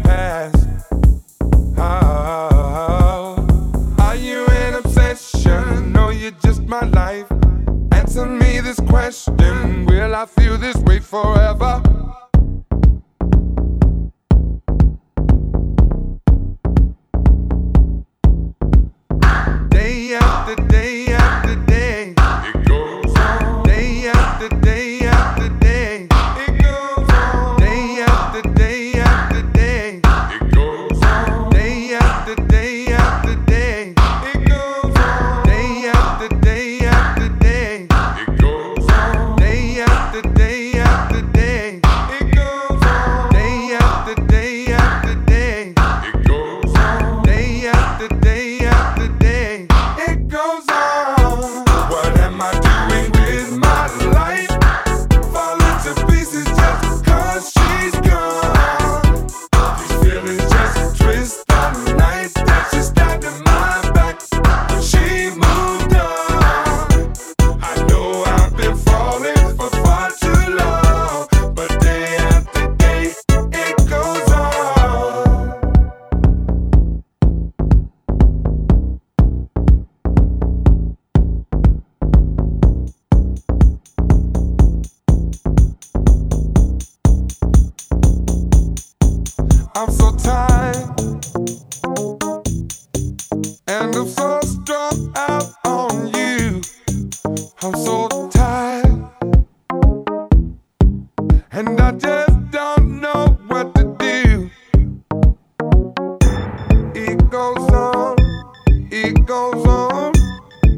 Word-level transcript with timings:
past. 0.00 0.61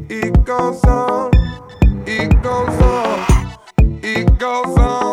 it 0.09 0.45
goes 0.45 0.83
on, 0.85 1.31
it 2.07 2.43
goes 2.43 2.83
on, 2.83 3.57
it 4.03 4.39
goes 4.39 4.77
on. 4.79 5.04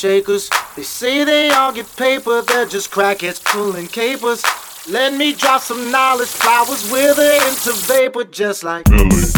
Shakers. 0.00 0.48
They 0.76 0.82
say 0.82 1.24
they 1.24 1.50
all 1.50 1.72
get 1.74 1.94
paper, 1.94 2.40
they're 2.40 2.64
just 2.64 2.90
crackheads 2.90 3.44
pulling 3.44 3.86
capers. 3.86 4.42
Let 4.88 5.12
me 5.12 5.34
drop 5.34 5.60
some 5.60 5.90
knowledge, 5.90 6.28
flowers 6.28 6.90
wither 6.90 7.22
into 7.22 7.74
vapor, 7.86 8.24
just 8.24 8.64
like 8.64 8.86
Milli, 8.86 9.30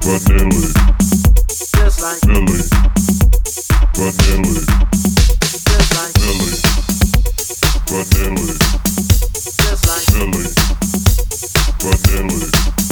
Vanilli, 0.00 0.72
just 1.76 2.00
like 2.00 2.20
Milli, 2.22 2.62
Vanilli, 3.92 4.64
just 5.68 5.92
like 5.92 6.14
Milli, 6.24 6.56
Vanilli, 7.84 8.56
just 9.60 9.86
like 9.86 10.04
Vanilli. 11.82 12.83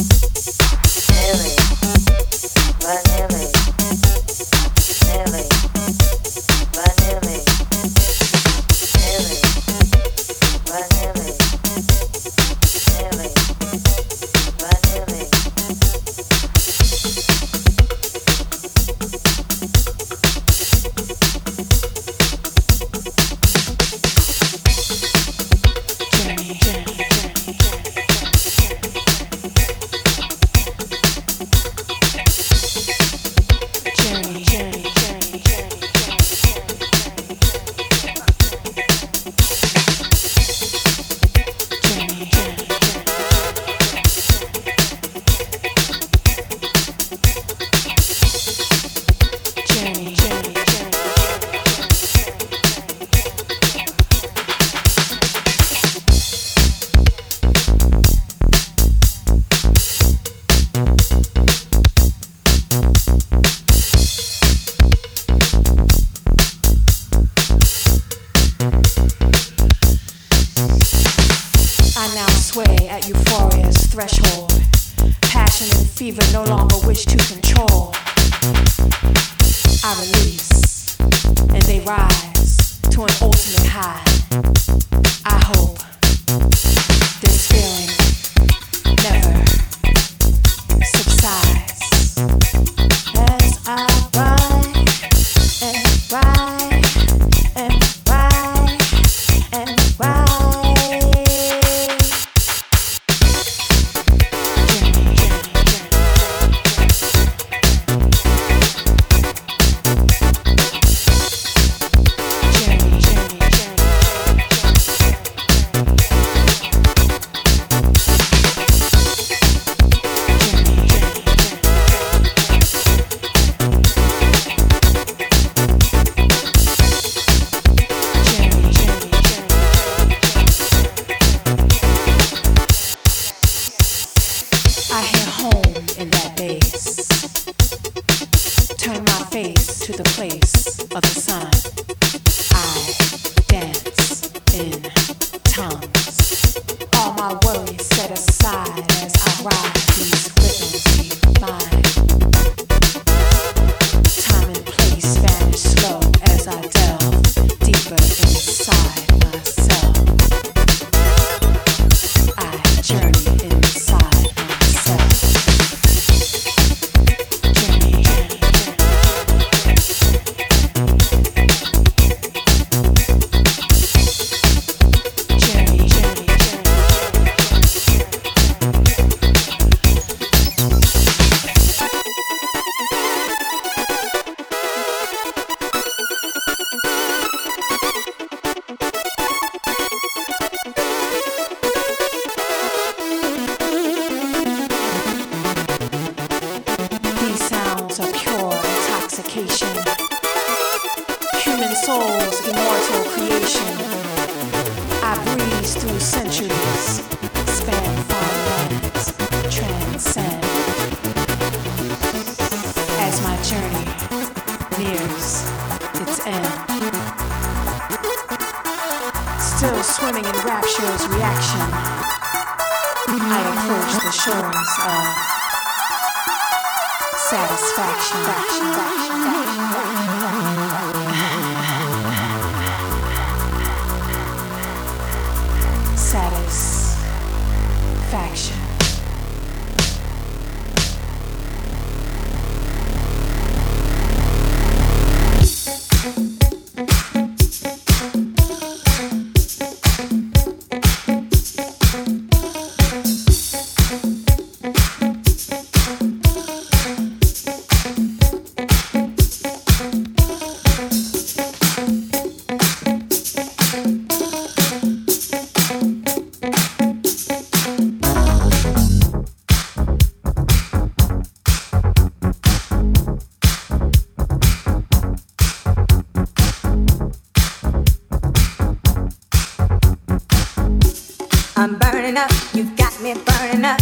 I'm 281.62 281.78
burning 281.78 282.16
up, 282.16 282.28
you've 282.54 282.76
got 282.76 282.92
me 283.00 283.14
burning 283.14 283.64
up. 283.64 283.80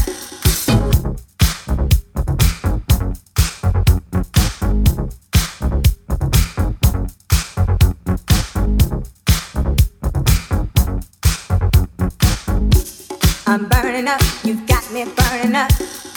I'm 13.47 13.67
burning 13.67 14.09
up, 14.09 14.21
You 14.45 14.57
got 14.67 14.93
me 14.93 15.07
burning 15.17 15.55
up. 15.55 16.10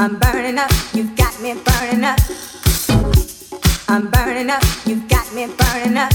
I'm 0.00 0.16
burning 0.16 0.58
up, 0.58 0.70
you've 0.94 1.16
got 1.16 1.42
me 1.42 1.54
burning 1.54 2.04
up. 2.04 2.20
I'm 3.88 4.08
burning 4.08 4.48
up, 4.48 4.62
you've 4.86 5.08
got 5.08 5.34
me 5.34 5.48
burning 5.48 5.96
up. 5.96 6.12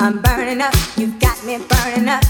I'm 0.00 0.22
burning 0.22 0.62
up, 0.62 0.74
you've 0.96 1.20
got 1.20 1.44
me 1.44 1.58
burning 1.58 2.08
up. 2.08 2.24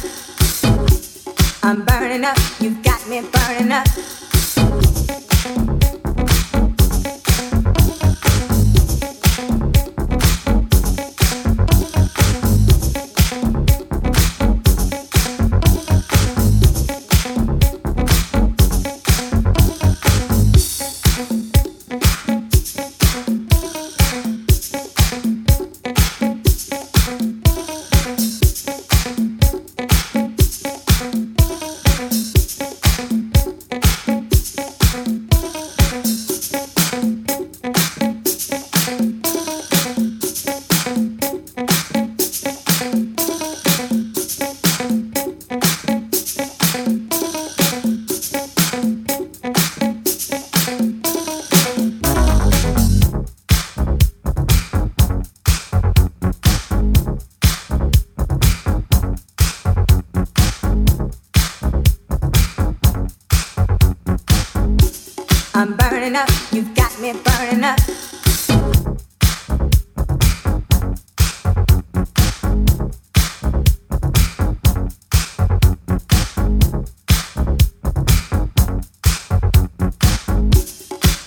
I'm 1.63 1.85
burning 1.85 2.25
up, 2.25 2.37
you've 2.59 2.83
got 2.83 3.09
me 3.09 3.21
burning 3.21 3.71
up. 3.71 3.87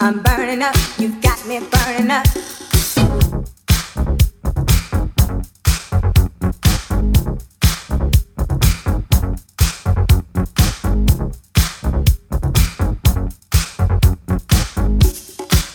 I'm 0.09 0.23
burning 0.23 0.63
up. 0.63 0.75
You've 0.97 1.21
got 1.21 1.45
me 1.45 1.59
burning 1.59 2.09
up. 2.09 2.25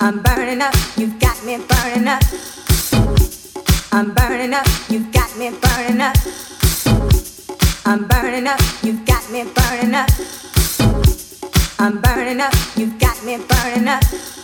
I'm 0.01 0.20
burning 0.20 0.61
up, 0.61 0.74
you've 0.97 1.20
got 1.20 1.45
me 1.45 1.59
burning 1.68 2.09
up. 2.09 2.22
I'm 3.93 4.14
burning 4.14 4.53
up, 4.53 4.66
you've 4.89 5.12
got 5.12 5.39
me 5.39 5.51
burning 5.62 6.01
up. 6.01 6.16
I'm 7.87 8.09
burning 8.09 8.49
up, 8.49 8.61
you've 8.82 9.07
got 9.07 9.30
me 9.30 9.45
burning 9.45 9.95
up. 9.95 10.43
I'm 11.85 12.01
burning 12.01 12.41
up, 12.41 12.55
you've 12.76 12.99
got 12.99 13.22
me 13.26 13.37
burning 13.37 13.89
up. 13.89 14.43